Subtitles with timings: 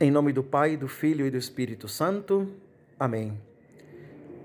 [0.00, 2.48] Em nome do Pai, do Filho e do Espírito Santo.
[2.98, 3.40] Amém.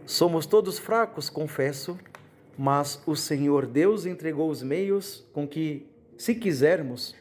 [0.05, 1.97] Somos todos fracos, confesso,
[2.55, 7.15] mas o Senhor Deus entregou os meios com que, se quisermos,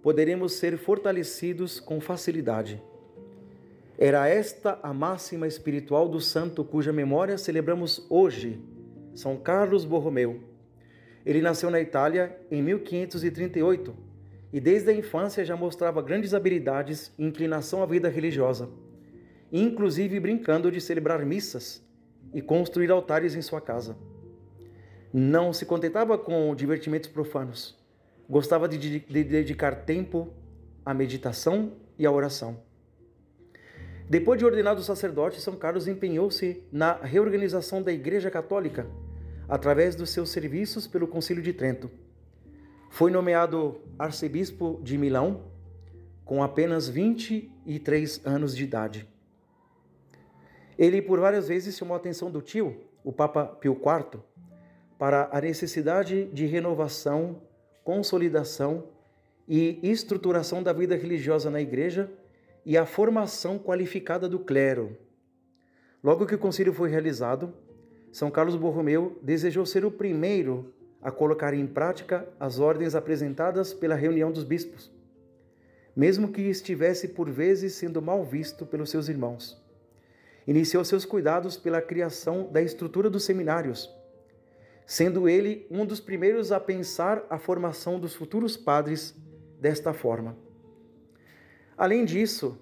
[0.00, 2.80] poderemos ser fortalecidos com facilidade.
[3.98, 8.60] Era esta a máxima espiritual do santo cuja memória celebramos hoje,
[9.12, 10.40] São Carlos Borromeu.
[11.26, 14.11] Ele nasceu na Itália em 1538
[14.52, 18.68] e desde a infância já mostrava grandes habilidades e inclinação à vida religiosa,
[19.50, 21.82] inclusive brincando de celebrar missas
[22.34, 23.96] e construir altares em sua casa.
[25.12, 27.78] Não se contentava com divertimentos profanos,
[28.28, 30.28] gostava de, de dedicar tempo
[30.84, 32.58] à meditação e à oração.
[34.08, 38.86] Depois de ordenado sacerdote, São Carlos empenhou-se na reorganização da Igreja Católica
[39.48, 41.90] através dos seus serviços pelo Concílio de Trento
[42.92, 45.44] foi nomeado arcebispo de Milão
[46.26, 49.08] com apenas 23 anos de idade.
[50.78, 54.20] Ele por várias vezes chamou a atenção do tio, o Papa Pio IV,
[54.98, 57.40] para a necessidade de renovação,
[57.82, 58.84] consolidação
[59.48, 62.12] e estruturação da vida religiosa na igreja
[62.62, 64.98] e a formação qualificada do clero.
[66.04, 67.54] Logo que o concílio foi realizado,
[68.12, 73.96] São Carlos Borromeu desejou ser o primeiro a colocar em prática as ordens apresentadas pela
[73.96, 74.90] reunião dos bispos,
[75.94, 79.60] mesmo que estivesse por vezes sendo mal visto pelos seus irmãos.
[80.46, 83.92] Iniciou seus cuidados pela criação da estrutura dos seminários,
[84.86, 89.14] sendo ele um dos primeiros a pensar a formação dos futuros padres
[89.60, 90.36] desta forma.
[91.76, 92.58] Além disso,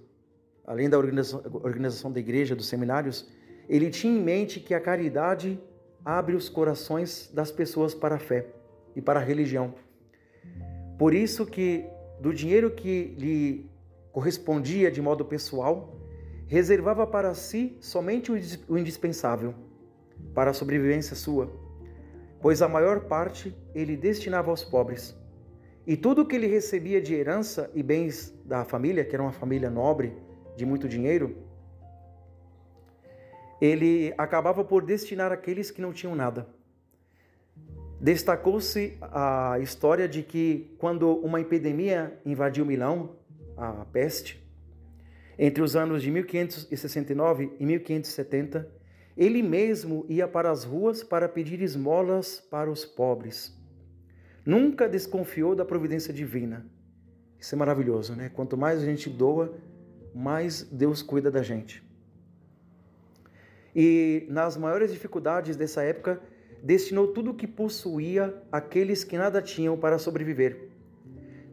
[0.67, 3.29] além da organização da igreja, dos seminários,
[3.69, 5.59] ele tinha em mente que a caridade
[6.05, 8.47] abre os corações das pessoas para a fé
[8.95, 9.75] e para a religião.
[10.99, 11.87] Por isso que
[12.21, 13.71] do dinheiro que lhe
[14.13, 15.97] correspondia de modo pessoal,
[16.47, 18.31] reservava para si somente
[18.69, 19.55] o indispensável
[20.35, 21.51] para a sobrevivência sua,
[22.41, 25.17] pois a maior parte ele destinava aos pobres.
[25.87, 29.33] E tudo o que ele recebia de herança e bens da família, que era uma
[29.33, 30.15] família nobre,
[30.57, 31.37] de muito dinheiro,
[33.61, 36.49] ele acabava por destinar aqueles que não tinham nada.
[38.01, 43.17] Destacou-se a história de que, quando uma epidemia invadiu Milão,
[43.57, 44.43] a peste,
[45.39, 48.67] entre os anos de 1569 e 1570,
[49.17, 53.55] ele mesmo ia para as ruas para pedir esmolas para os pobres.
[54.47, 56.67] Nunca desconfiou da providência divina.
[57.39, 58.31] Isso é maravilhoso, né?
[58.31, 59.55] Quanto mais a gente doa,
[60.15, 61.90] mais Deus cuida da gente
[63.75, 66.21] e, nas maiores dificuldades dessa época,
[66.63, 70.69] destinou tudo o que possuía àqueles que nada tinham para sobreviver.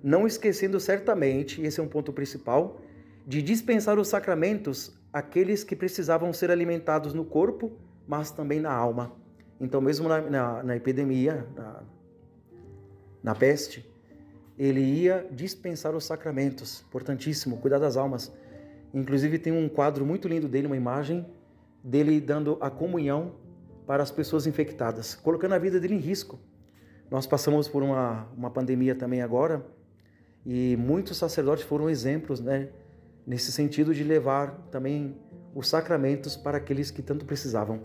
[0.03, 2.81] Não esquecendo certamente, esse é um ponto principal,
[3.25, 7.71] de dispensar os sacramentos àqueles que precisavam ser alimentados no corpo,
[8.07, 9.11] mas também na alma.
[9.59, 11.83] Então, mesmo na, na, na epidemia, na,
[13.23, 13.89] na peste,
[14.57, 18.31] ele ia dispensar os sacramentos, importantíssimo, cuidar das almas.
[18.93, 21.25] Inclusive, tem um quadro muito lindo dele, uma imagem
[21.87, 23.35] dele dando a comunhão
[23.85, 26.37] para as pessoas infectadas, colocando a vida dele em risco.
[27.09, 29.65] Nós passamos por uma, uma pandemia também agora
[30.45, 32.69] e muitos sacerdotes foram exemplos, né,
[33.25, 35.15] nesse sentido de levar também
[35.55, 37.81] os sacramentos para aqueles que tanto precisavam.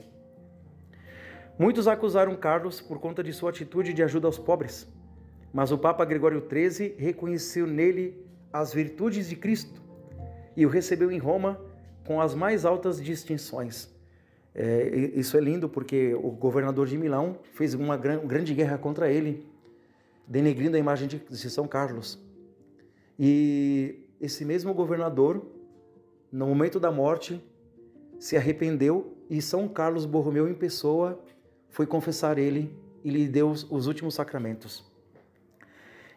[1.56, 4.88] Muitos acusaram Carlos por conta de sua atitude de ajuda aos pobres,
[5.52, 9.80] mas o Papa Gregório XIII reconheceu nele as virtudes de Cristo
[10.56, 11.60] e o recebeu em Roma
[12.04, 13.91] com as mais altas distinções.
[14.54, 19.46] É, isso é lindo porque o governador de Milão fez uma grande guerra contra ele,
[20.26, 22.18] denegrindo a imagem de São Carlos.
[23.18, 25.44] E esse mesmo governador,
[26.30, 27.42] no momento da morte,
[28.18, 31.22] se arrependeu e São Carlos Borromeu em pessoa
[31.70, 34.84] foi confessar ele e lhe deu os últimos sacramentos.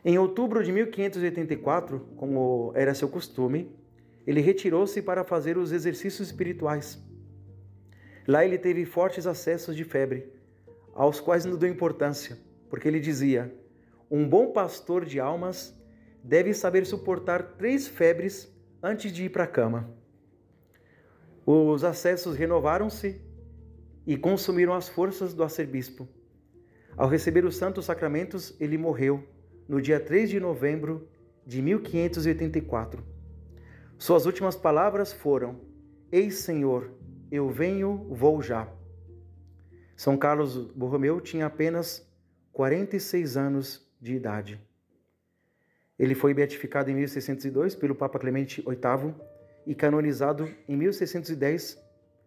[0.04, 3.72] Em outubro de 1584, como era seu costume,
[4.28, 7.04] ele retirou-se para fazer os exercícios espirituais.
[8.28, 10.32] Lá ele teve fortes acessos de febre,
[10.94, 12.38] aos quais não deu importância,
[12.70, 13.54] porque ele dizia:
[14.10, 15.78] Um bom pastor de almas
[16.24, 18.52] deve saber suportar três febres
[18.82, 19.90] antes de ir para a cama.
[21.46, 23.22] Os acessos renovaram-se
[24.08, 26.08] e consumiram as forças do arcebispo.
[26.98, 29.24] Ao receber os santos sacramentos, ele morreu
[29.68, 31.08] no dia 3 de novembro
[31.46, 33.04] de 1584.
[33.98, 35.62] Suas últimas palavras foram:
[36.12, 36.92] Eis, Senhor,
[37.32, 38.68] eu venho, vou já.
[39.96, 42.06] São Carlos Borromeu tinha apenas
[42.52, 44.60] 46 anos de idade.
[45.98, 49.14] Ele foi beatificado em 1602 pelo Papa Clemente VIII
[49.66, 51.82] e canonizado em 1610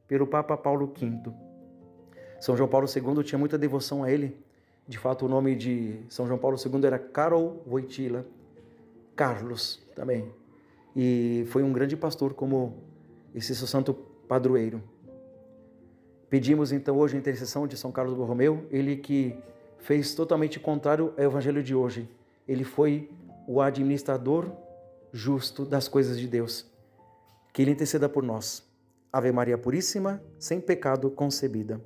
[0.06, 1.33] pelo Papa Paulo V.
[2.41, 4.37] São João Paulo II tinha muita devoção a ele.
[4.87, 8.25] De fato, o nome de São João Paulo II era Karol Wojtyla,
[9.15, 10.33] Carlos também.
[10.97, 12.83] E foi um grande pastor como
[13.35, 13.94] esse santo
[14.29, 14.83] padroeiro.
[16.29, 19.35] Pedimos então hoje a intercessão de São Carlos Borromeu, ele que
[19.79, 22.09] fez totalmente contrário ao evangelho de hoje.
[22.47, 23.11] Ele foi
[23.47, 24.51] o administrador
[25.11, 26.67] justo das coisas de Deus.
[27.53, 28.63] Que ele interceda por nós.
[29.11, 31.81] Ave Maria Puríssima, sem pecado concebida.